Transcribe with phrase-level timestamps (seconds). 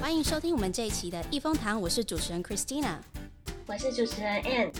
[0.00, 2.98] 欢迎收听我们这一期的益丰堂，我是主持人 Christina，
[3.66, 4.72] 我是主持人 Ann，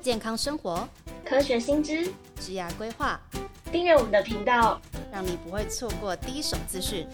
[0.00, 0.88] 健康生活，
[1.24, 3.20] 科学新知，职业规划，
[3.72, 7.06] 订阅我们的频道，让你不会错过第一手资讯。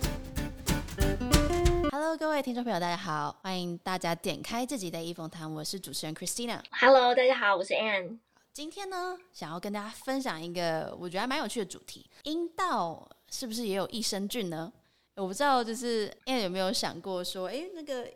[1.90, 6.60] Hello，各位听众朋友，大家好，欢迎大家点开这集的益丰堂，我是主持人 Christina。
[6.70, 8.18] Hello，大家好，我是 Ann。
[8.52, 14.72] 今天呢，想要跟大家分享一个我觉得还蛮有趣的主题：阴道是不是也有益生菌呢？
[15.16, 18.10] 我不知道，就是 Ann 有没有想过说，哎，那个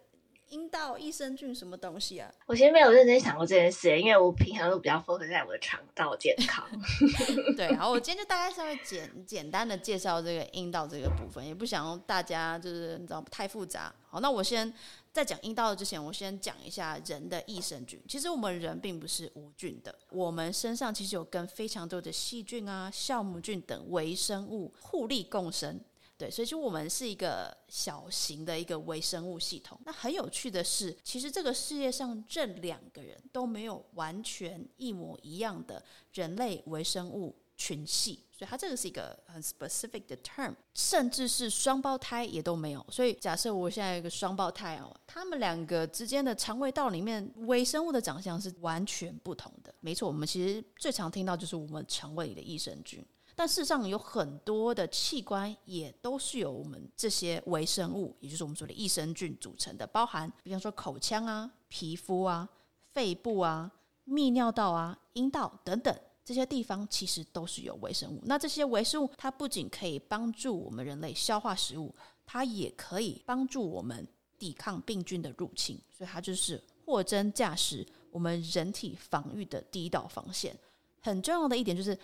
[0.48, 2.29] 阴道益生菌什么东西啊？
[2.47, 6.66] 我其实没有认真想过这件事，因为我平常都比较 focus 在我的肠道健康。
[7.56, 13.95] 对，然后我今天就大概稍微简简单的介绍这个阴道这个部分，也不想让大家就是你知道太复杂。
[14.09, 14.73] 好，那我先
[15.12, 18.03] 在讲阴道之前，我先讲一下人的益生菌。
[18.09, 25.78] 其实我们人并不是无菌的，我们身上其实有跟非常多的细菌啊、酵母菌等微生物互利共生。
[26.18, 29.78] 对，所以就我们是一个小型的一个微生物系统。
[29.86, 35.80] 那很有趣的是，其实这个世界上这两个人都没有完全一模一样的
[36.14, 42.84] 人类微生物群系，所以它这个是一个很 specific 的 term，甚至是双胞胎也都没有。
[42.91, 49.72] 所以假设我现在有一个双胞胎哦，他们两个之间的肠胃道里面微生物的长相是完全不同的。
[49.78, 53.06] 没错，我们其实最常听到就是我们肠胃里的益生菌。
[53.39, 62.48] 但事实上，有很多的器官也都是由我们这些微生物，也就是我们说的益生菌组成的，包含比方说口腔啊、皮肤啊、
[62.92, 63.70] 肺部啊、
[64.09, 68.20] 泌尿道啊、阴道等等这些地方，其实都是有微生物。
[68.25, 71.94] 那这些微生物，它不仅可以帮助我们人类消化食物，
[72.27, 74.05] 它也可以帮助我们
[74.36, 80.59] 抵抗病菌的入侵，所以它就是货真价实我们人体防御的第一道防线。
[81.00, 81.96] 很重要的一点就是，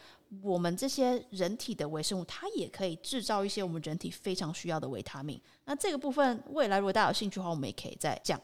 [0.42, 5.40] 我们这些人体的微生物，它也可以制造一些我们人体非常需要的维他命。
[5.64, 8.40] 那这个部分，未来如果大家有兴趣的话，我们也可以再讲。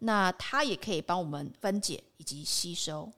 [0.00, 3.10] 那它也可以帮我们分解以及吸收。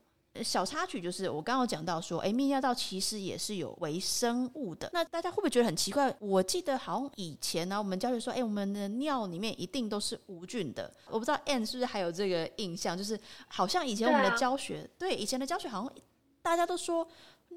[0.42, 4.90] 小插曲就是，我刚刚讲到说，诶，泌尿道其实也是有微生物的。
[4.92, 6.12] 那大家会不会觉得很奇怪？
[6.18, 10.92] 我记得好像以前呢，我们教学说，诶，我们的尿里面一定都是无菌的。
[11.06, 15.92] 我不知道 Ann 是不是还有这个印象，就是好像以前我们的教学，对以前的教学好像。
[16.44, 17.08] 大家都说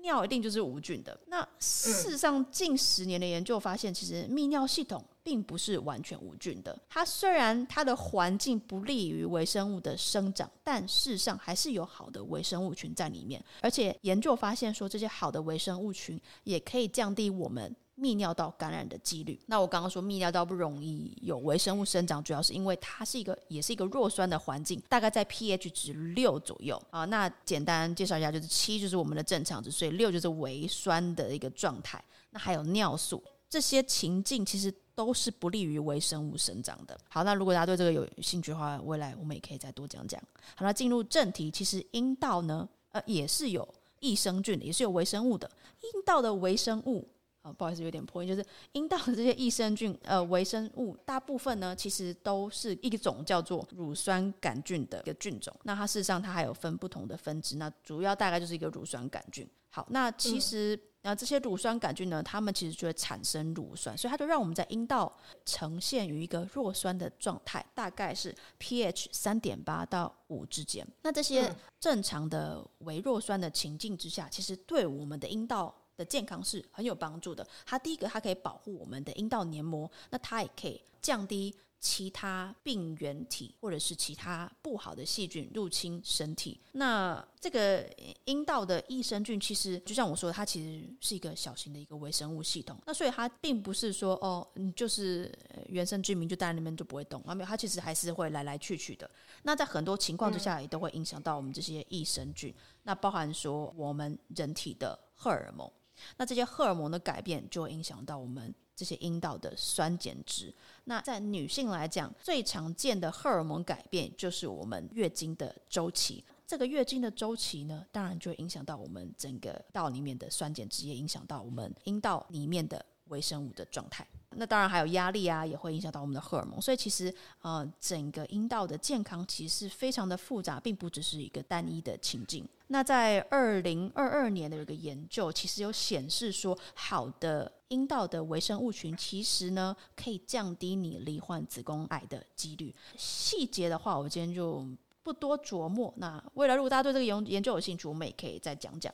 [0.01, 6.77] 尿一定就是无菌的，那事实上近十年的研究发现，其实泌尿系统并不是完全无菌的。
[6.87, 13.43] 它虽然它的环境不利于微生物的生长，但事实上还是有好的微生物群在里面。
[13.61, 17.75] 而且研究发现说，这些好的微生物群也可以降低我们。
[18.00, 19.40] 泌尿道感染的几率。
[19.47, 27.06] 那我刚刚说泌尿道不容易有微生物生长，主要是因为它是一个也是一个弱酸的环境，大概在 pH 值六左右啊。
[27.06, 32.03] 那简单介绍一下，就是七就是我们的正常值，所以六就是微酸的一个状态。
[32.30, 36.96] 那还有尿素这些情境，其实都是不利于微生物生长的。
[37.09, 40.22] 好，那如果大家对这个有兴趣的话，未来我们也可以再多讲讲。
[40.56, 43.68] 好，那进入正题，其实阴道呢，呃，也是有
[44.02, 45.50] 益生菌的，也是有微生物的。
[45.81, 47.08] 阴道的微生物。
[47.53, 48.28] 不好意思，有点破音。
[48.28, 55.53] 就是阴道的这些益生菌，呃，微生物，大部分呢，其实都是一种叫做乳酸杆菌的一个菌种。
[55.63, 59.47] 那它事实上它还有分不同的分支，那主要大概就是一个乳酸杆菌。
[59.69, 65.16] 好，那其实啊，这些乳酸杆菌呢，它们其实就会产生乳酸，所以它就让我们在阴道
[65.46, 70.88] 呈现于一个弱酸的状态，大概是 pH 三点八到五之间。
[71.03, 75.74] 那这些正常的微弱酸的情境之下，其实对我们的阴道。
[75.97, 77.46] 的健康是很有帮助的。
[77.66, 86.59] 它第一个，它可以保护我们的阴道黏膜，那它也可以降低其他病原体或者是其他不好的细菌入侵身体。
[86.72, 87.88] 那这个
[88.25, 92.78] 阴道的益生菌，其实就像我说，它其实是一个小型的一个微生物系统。
[92.85, 95.31] 那所以它并不是说哦，你就是
[95.68, 99.09] 原生居民就待在那边就不会动啊，没有，它其实还是会来来去去的。
[99.44, 102.53] 那在很多情况之下，也都会影响到我们这些益生菌。
[102.84, 105.72] 那包含说我们人体的荷尔蒙。
[106.18, 110.53] 那这些荷尔蒙的改变就会影响到我们这些阴道的酸碱值。
[110.85, 116.23] 那在女性来讲，最常见的荷尔蒙改变就是我们月经的周期。
[116.46, 124.08] 这个月经的周期呢，当然就影响到我们整个道里面的酸碱值，也影响到我们阴道里面的微生物的状态。
[124.32, 126.62] 那当然还有压力啊，也会影响到我们的荷尔蒙。
[126.62, 132.47] 所以其实呃，整个阴道的健康其实非常的复杂，并不只是一个单一的情境。
[132.68, 142.76] 那在二零二二年的有一个研究，其实有显示说，好的阴道的微生物群其实呢，可以降低你罹患子宫癌的几率。
[142.97, 144.68] 细节的话，我今天就
[145.02, 145.91] 不多琢磨。
[145.96, 148.94] 那未来如果大家对这个研研究有兴趣，我们也可以再讲讲。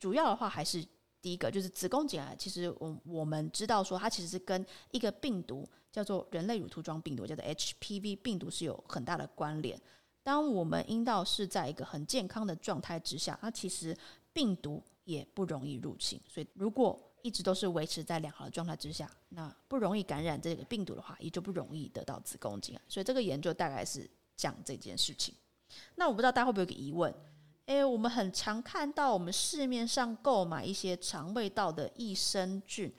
[0.00, 0.82] 主要的话还是。
[1.26, 9.76] 第一个就是子宫颈癌，其实我我们知道说它其实是跟一个病毒叫做人类乳突状病毒，叫做 HPV 病毒是有很大的关联。
[10.22, 13.92] 当我们阴道是在一个很健康的状态之下，它其实
[14.32, 16.20] 病毒也不容易入侵。
[16.28, 22.82] 所以如果一直都是维持在良好的状态之下，那不容易感染这个病毒的话，也就不容易得到子宫颈癌。
[22.86, 25.34] 所以这个研究大概是讲这件事情。
[25.96, 27.12] 那我不知道大家会不会有个疑问？
[27.66, 32.92] 诶，我们很常看到我们市面上购买一些肠胃道的益生菌，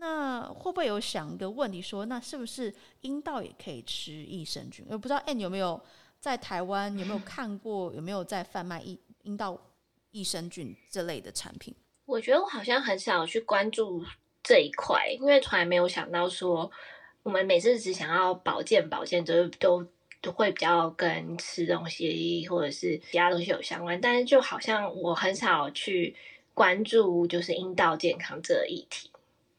[0.00, 4.86] 那会不会有想一个问题说，那是不是阴道也可以吃益生菌？
[4.88, 5.78] 我不知道，诶，你有没有
[6.18, 9.60] 在台湾有没有看过，有没有在贩卖阴阴道
[10.10, 11.74] 益生菌这类的产品？
[12.06, 14.02] 我觉得我好像很少去关注
[14.42, 16.70] 这一块，因为从来没有想到说，
[17.22, 19.86] 我们每次只想要保健保健，就都。
[20.20, 26.16] 都会比较跟吃东西或者是其他东西有相关，但是就好像我很少去
[26.54, 29.10] 关注就是阴道健康这个议题。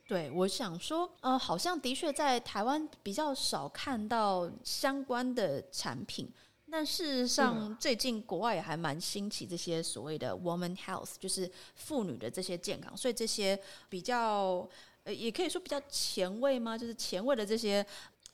[0.06, 6.30] 对，我想说，呃，好像的确在台湾比较少看到相关的产品，
[6.70, 13.58] 但事实上最近国外也还蛮兴起这些所谓的 woman health，就是妇女的这些健康，所以这些
[13.88, 14.68] 比较
[15.04, 16.78] 呃，也可以说比较前卫吗？
[16.78, 17.86] 就是前卫的这些。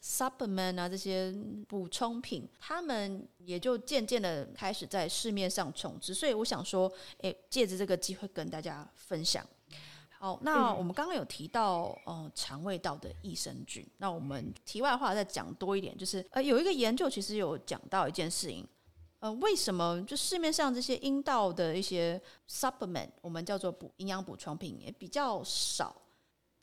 [0.06, 1.34] Supplement 啊，这些
[1.68, 6.14] 补充品，他们也就渐渐的开始在市面上充斥。
[6.14, 6.92] 所以我想说，
[7.22, 9.44] 诶，借着这个机会跟大家分享。
[10.20, 13.84] 好，那我们刚刚有提到，呃，肠胃道的益生菌。
[13.98, 18.64] 那我们题外话再讲多一点，就是呃，有一个研究其实有讲到一件事情，
[19.20, 25.96] 呃，为什么就市面上这些阴道的一些 supplement，我们叫做补营养补充品也比较少？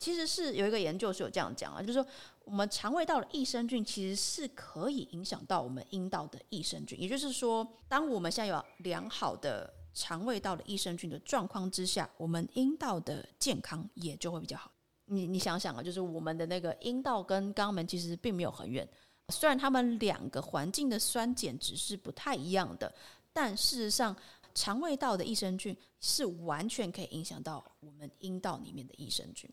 [0.03, 2.05] 其实是有一个研究是有这样讲啊，就是说。
[2.45, 14.69] 我们肠胃道的益生菌其实是可以影响到我们阴道的益生菌，也就是说，当我们现在有良好的肠胃道的益生菌的状况之下，我们阴道的健康也就会比较好。
[15.05, 18.85] 你你想想啊，就是我们的那个阴道跟肛门其实并没有很远，
[19.29, 22.93] 虽然它们两个环境的酸碱值是不太一样的，
[23.31, 24.13] 但事实上，
[24.53, 29.49] 肠胃道的益生菌是完全可以影响到我们阴道里面的益生菌。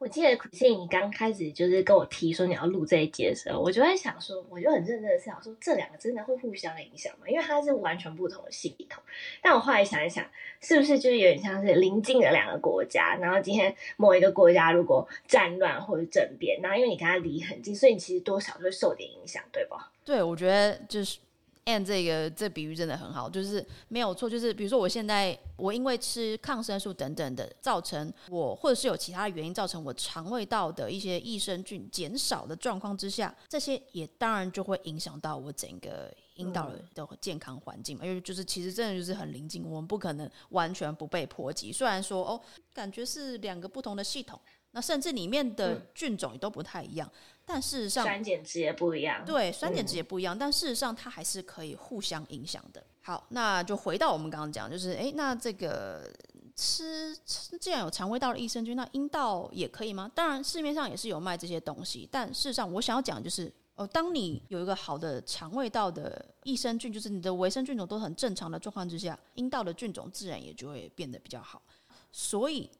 [0.00, 7.28] 我记得其实你刚开始就是跟我提说你要录这一集的时候，我就在想说，我就很认真的想说，这两个真的会互相影响吗？
[7.28, 9.02] 因为它是完全不同的系统。
[9.42, 10.24] 但我后来想一想，
[10.62, 13.14] 是不是就有点像是邻近的两个国家？
[13.16, 19.92] 然后今天某一个国家如果战乱或者政变，然后因为你跟他离很近，所以你其实多少就会受点影响，对吧？
[20.02, 21.18] 对，我觉得就是。
[21.70, 41.72] And 这个这比喻真的很好，就是没有错，就是比如说我现在我因为吃抗生素等等的，造成我或者是有其他的原因造成我肠胃道的一些益生菌减少的状况之下，这些也当然就会影响到我整个阴道的健康环境嘛，因为就是其实真的就是很临近，我们不可能完全不被波及。
[41.72, 42.40] 虽然说哦，
[42.72, 44.40] 感觉是两个不同的系统。
[44.72, 49.24] 那甚至里面的菌种也都不太一样，嗯、但事实上酸碱值也不一样。
[49.24, 52.84] 对，酸碱值也不一样，嗯、但事实上它还是可以互相影响的。
[53.02, 56.08] 好，那就回到我们刚刚讲，就是诶，那这个
[56.54, 60.08] 吃吃既然有肠胃道的益生菌，那阴道也可以吗？
[60.14, 71.60] 当然市面上也是有卖这些东西，但事实上我想要讲就是哦，当你有一个好的肠胃道的益生菌，就是你的维生菌种都很正常的状况之下，阴道的菌种自然也就会变得比较好。
[72.12, 72.70] 所以。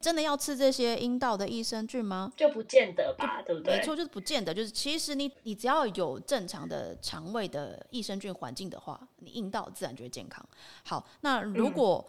[0.00, 2.32] 真的要吃这些阴道的益生菌吗？
[2.36, 3.76] 就不见得吧，对不对？
[3.76, 4.54] 没错，就是不见得。
[4.54, 10.46] 就是其实你你只要有正常的肠胃的益生菌环境的话，你阴道自然就会健康。
[10.84, 12.06] 好，那如果、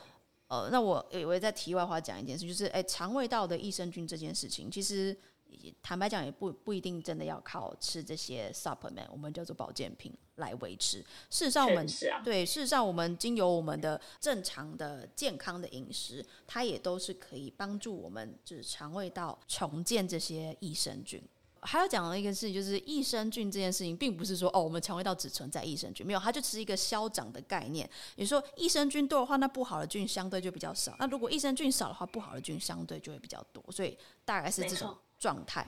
[0.48, 5.18] 嗯、呃，那我我也在题外话讲一件事，就是哎，肠胃道的益生菌这件事情，其实。
[5.82, 11.00] 坦白讲，也不不一定真的要靠吃这些 supplement，我们叫做保健品来维持。
[11.30, 21.22] 事实上，我们、啊、对事实上，我们经由我们的正常的健康的饮食，它也都是可以帮助我们就是肠胃道重建这些益生菌。
[21.62, 27.90] 还要讲的一个事情，就是益生菌这件事情，并不是说哦，我们肠胃道只存在益生菌，没有，它就只是一个消长的概念。
[28.16, 33.64] 你说，益生菌多的话，那不好的菌相对就比较少；那如果益生菌少的话，不好的菌相对就会比较多。
[33.72, 34.96] 所以大概是这种。
[35.20, 35.66] 状态，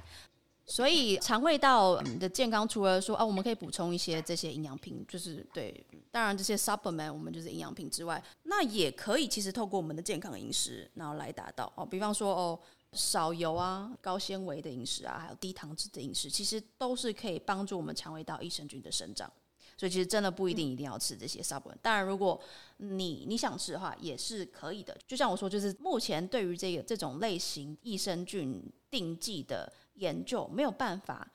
[0.65, 12.59] 所以肠胃道的健康，除了说啊，我们可以补充一些这些营养品，就是对，当然这些 supplement 我们就是营养品之外，那也可以其实透过我们的健康饮食，然后来达到哦，比方说哦，
[12.93, 19.31] 少油啊、高纤维的饮食啊，还有低糖脂的饮食，其实都是可以帮助我们肠胃道益生菌的生长。
[19.79, 22.37] 所以其实真的不一定一定要吃这些 supplement，当然如果
[22.75, 24.97] 你你想吃的话也是可以的。
[25.07, 31.25] 就像我说，就是目前对于这个这种类型益生菌定剂的研究没有办法，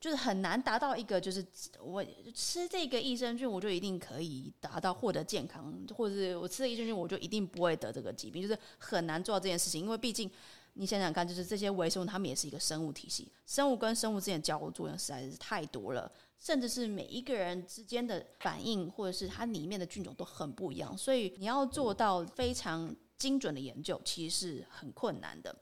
[0.00, 1.46] 就是很难达到一个就是
[1.80, 10.28] 我吃这个益生菌我就一定可以达到获得健康，或者是我吃了益生菌我就一定不会得这个疾病，就是很难做到这件事情，因为毕竟
[10.76, 25.54] 你想想看，就是这些微生物，它们也是一个生物体系，生物跟生物之间交互作用实在是太多了，甚至是每一个人之间的反应，或者是它里面的菌种都很不一样，所以你要做到非常精准的研究，其实是很困难的。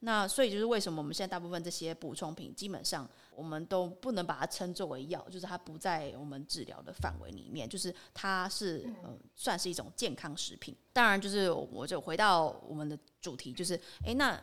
[0.00, 10.76] 那所以就是为什么我们现在大部分这些补充品，基本上我们都不能把它称作为药，就是它不在我们治疗的范围里面，就是它是呃算是一种健康食品。
[10.92, 14.38] 当然，就是我就回到我们的主题，就是诶那。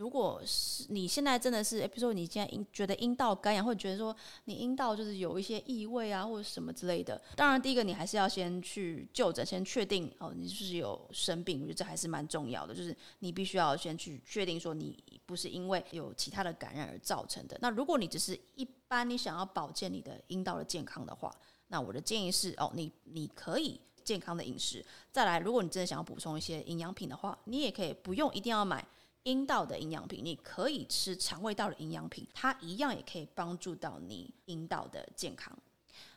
[0.00, 4.16] 如果是你现在真的是，比如说你现在阴觉得阴道干痒，或者觉得说
[4.46, 17.58] 你阴道就是有一些异味啊，或者什么之类的，当然第一个你还是要先去就诊，先确定哦，你是不是有生病，我觉得这还是蛮重要的，就是你必须要先去确定说你不是因为有其他的感染而造成的。
[17.60, 21.30] 那如果你只是一般你想要保健你的阴道的健康的话，
[21.68, 24.82] 那我的建议是哦，你你可以健康的饮食。
[25.12, 28.82] 再来，如果你真的想要补充一些营养品的话，你也可以不用一定要买。
[29.24, 35.56] 阴道的营养品，你可以吃肠胃道的营养品，它一样也可以帮助到你阴道的健康。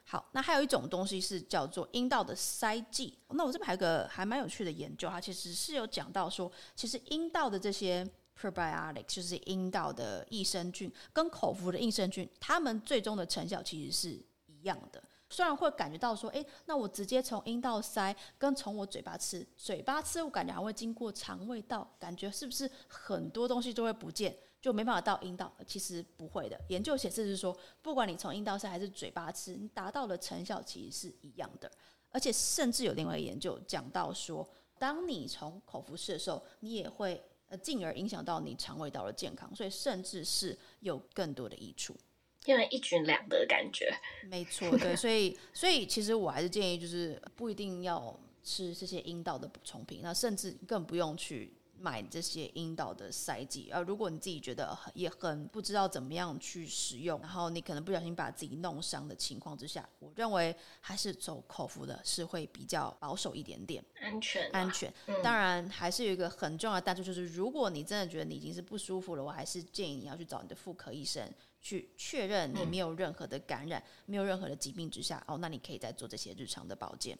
[0.06, 3.18] 好，那还有一种东西是叫做阴道的塞剂。
[3.30, 8.08] 那我这边还有个还蛮有趣的研究，它其实是有讲到说，其实阴道的这些
[8.40, 15.02] probiotic 就是阴道的益生菌，跟口服的益生菌，它们最终的成效其实是一样的。
[15.34, 25.52] 虽然会感觉到说，诶，那我直接从阴道塞，跟从我嘴巴吃，嘴巴吃我感觉还会经过肠胃道，感觉是不是很多东西都会不见，就没办法到阴道？
[25.66, 31.72] 其实不会的，研究显示是说，不管你从阴道塞还是嘴巴吃，你达到的成效其实是一样的。
[32.12, 34.48] 而且甚至有另外一个研究讲到说，
[34.78, 41.96] 当你从口服式的时候，你也会呃进而影响到你肠胃道的健康，所以甚至是有更多的益处。
[42.46, 43.94] 因为一举两得的感觉，
[44.30, 51.54] 没错，对，所以所以其实我还是建议，就是不一定要吃这些阴道的补充品，那甚至更不用去
[51.84, 53.70] 买这些阴道的塞剂。
[53.70, 64.92] 而如果你自己觉得也很不知道怎么样去使用，然后你可能不小心把自己弄伤的情况之下，我认为还是走口服的是会比较保守一点点，安全安全。
[65.08, 71.30] 嗯、当然还是有一个很重要的但处就是如果你真的觉得你已经是不舒服了，我还是建议你要去找你的妇科医生。
[71.66, 77.18] 去确认你没有任何的感染，嗯、没有任何的疾病之下，哦，那你可以再做这些日常的保健。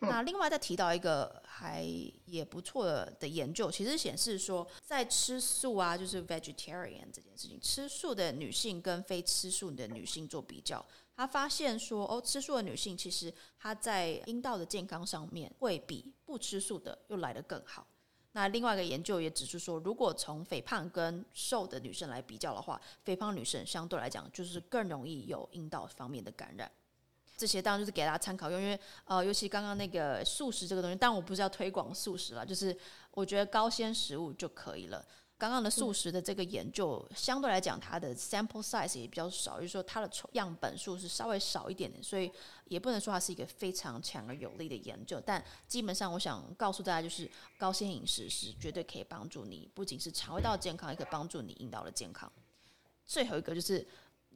[0.00, 1.84] 嗯、那另外再提到一个还
[2.24, 2.86] 也不错
[3.18, 10.84] 的研究，其实显示说，在吃素啊，就是 vegetarian 这件事情，吃素的女性跟非吃素的女性做比较，
[11.16, 17.86] 她发现说，哦，吃素的女性其实她在阴道的健康上面会比不吃素的又来得更好。
[18.32, 26.70] 那另外一个研究也指出说，如果从肥胖跟瘦的女生来比较的话，肥胖女生相对来讲就是更容易有阴道方面的感染。
[27.38, 32.76] 这些当然就是给大家参考用，因为呃，尤其刚刚那个素食这个东西，但我不是要推广素食了，就是
[33.12, 35.06] 我觉得高纤食物就可以了。
[35.38, 42.28] 刚刚的素食的这个研究，相对来讲，它的 sample size 也比较少，就是说它的样本数是稍微少一点点，所以
[42.64, 45.22] 也不能说它是一个非常强而有力的研究。
[45.24, 52.32] 但基本上，我想告诉大家，就是高纤饮食是绝对可以帮助你，不仅是肠胃道健康，也可以帮助你阴道的健康。
[53.06, 53.86] 最后一个就是。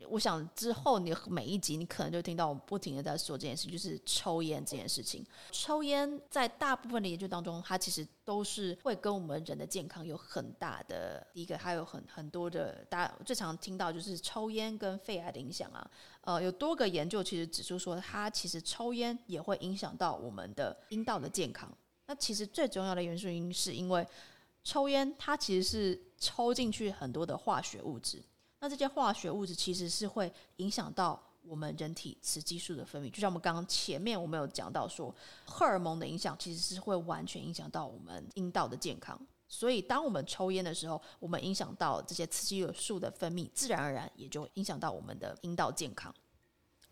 [0.09, 5.25] 我想之后你每一集你可能就听到我不停的在说这件事，就是抽烟这件事情。
[5.50, 15.90] 抽烟在大部分的研究当中，它其实都是会跟我们人的健康有很大的第一个，还有很很多的，大家最常听到就是抽烟跟肺癌的影响啊。
[16.23, 21.71] 呃，有多个研究其实指出说，它其实抽烟也会影响到我们的阴道的健康。
[22.06, 24.06] 那其实最重要的元素因是因为
[24.64, 28.23] 抽烟它其实是抽进去很多的化学物质。
[28.62, 35.12] 那这些化学物质其实是会影响到我们人体雌激素的分泌，就像我们刚刚前面我们有讲到说，
[35.45, 39.21] 荷尔蒙的影响其实是会完全影响到我们阴道的健康。
[39.49, 46.14] 所以当我们抽烟的时候，我们影响到这些雌激素的分泌，自然而然也就影响到我们的阴道健康。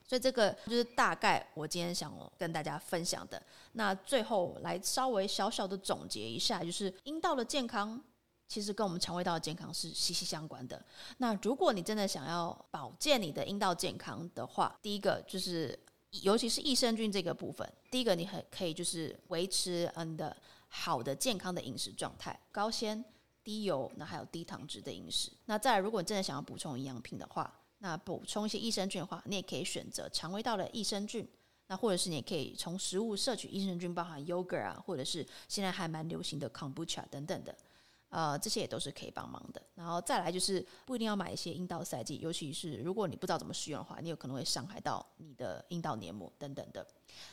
[0.05, 3.41] 所以这个就是大概我今天想跟大家分享的。
[3.75, 8.03] 那最后来稍微小小的总结一下，就是阴道的健康。
[8.51, 10.85] 其实跟我们肠胃道的健康是息息相关的。
[11.19, 15.79] 那如果你真的想要保健你的阴道健康的话，第一个就是，
[16.23, 23.05] 尤其是益生菌这个部分，第一个你很可以就是维持嗯的好的健康的饮食状态，高纤、
[23.45, 25.31] 低油，那还有低糖脂的饮食。
[25.45, 31.25] 那再，如果你真的想要补充营养品的话，那补充一些益生菌的话，你也可以选择肠胃道的益生菌。
[31.69, 37.57] 那或者是你也可以从食物摄取益生菌，包含 yogurt 啊，或者是现在还蛮流行的 kombucha 等等的。
[38.11, 39.63] 呃，这些也都是可以帮忙的。
[39.75, 46.87] 然后再来就是不一定要买一些阴道塞剂，尤其是如果你不知道怎么使用的话，你有可能会伤害到你的阴道黏膜等等的。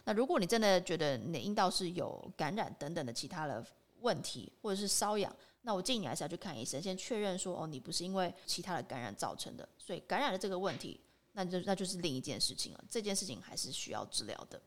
[0.06, 3.66] 那如果你真的觉得你的阴道是有感染等等的其他的
[4.02, 11.00] 问题，或者是瘙痒，那我建议你还是要去看医生，先确认说哦，你不是因为其他的感染造成的，所以感染的这个问题，
[11.34, 12.84] 那就那就是另一件事情了。
[12.90, 14.62] 这件事情还是需要治疗的。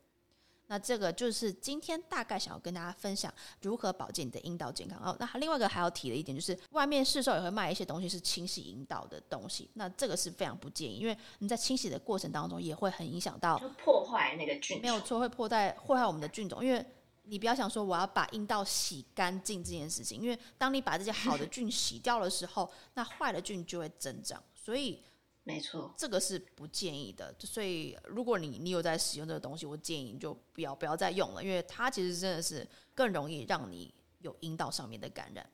[0.71, 5.17] 那这个就是今天大概想要跟大家分享如何保健你的阴道健康哦。
[5.19, 16.65] 那另外一个还要提的一点就是，外面市售也会卖一些东西是清洗阴道的东西，那这个是非常不建议，因为你在清洗的过程当中也会很影响到，破坏那个菌，没有错，会破坏破坏我们的菌种。
[16.65, 16.87] 因为
[17.25, 25.03] 你不要想说我要把阴道洗干净这件事情，因为当你把这些好的菌洗掉的时候，那坏的菌就会增长，所以。
[25.51, 27.35] 没错，这个是不建议的。
[27.41, 35.49] 所以，如果你你有在使用这个东西，我建议你就不要不要再用了，因为它其实真的是更容易让你有阴道上面的感染。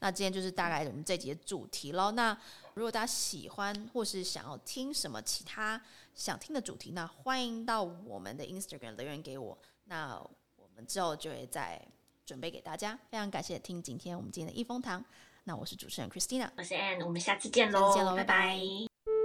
[0.00, 2.10] 那今天就是大概我们这节主题喽。
[2.10, 2.36] 那
[2.74, 5.80] 如果大家喜欢或是想要听什么其他
[6.14, 9.56] 想听的主题，那欢迎到我们的 Instagram 留言给我。
[9.84, 10.16] 那
[10.56, 11.80] 我们之后就会再
[12.26, 12.98] 准备给大家。
[13.08, 15.02] 非常感谢听今天我们今天的一风堂。
[15.44, 18.34] 那我是主持人 Christina，我是 Anne，我们下次见喽，下次见喽，拜拜。
[18.34, 19.17] 拜拜。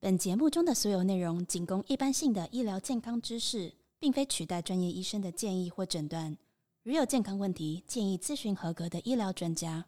[0.00, 6.38] 本节目中的所有内容仅供一般性的医疗健康知识，并非取代专业医生的建议或诊断。
[6.84, 9.86] 如有健康问题，建议咨询合格的医疗专家。